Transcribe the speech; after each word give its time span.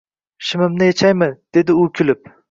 “Shimimni 0.45 0.87
yechaymi?”– 0.87 1.27
dedi 1.59 1.77
u 1.83 1.85
kulib 2.01 2.33